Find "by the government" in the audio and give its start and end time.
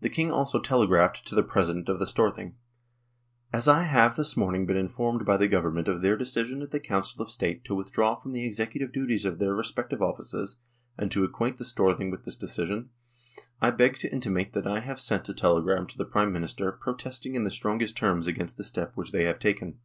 5.26-5.88